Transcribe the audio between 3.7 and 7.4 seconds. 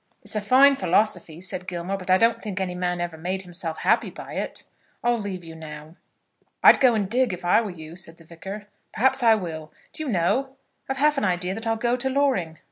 happy by it. I'll leave you now." "I'd go and dig,